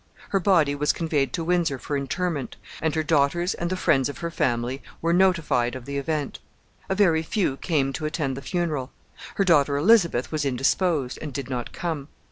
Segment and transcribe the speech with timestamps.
[0.29, 4.17] Her body was conveyed to Windsor for interment, and her daughters and the friends of
[4.17, 6.39] her family were notified of the event.
[6.89, 8.91] A very few came to attend the funeral.
[9.35, 12.07] Her daughter Elizabeth was indisposed, and did not come.